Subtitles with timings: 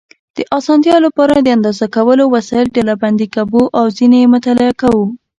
[0.37, 5.03] د اسانتیا لپاره د اندازه کولو وسایل ډلبندي کوو او ځینې یې مطالعه کوو.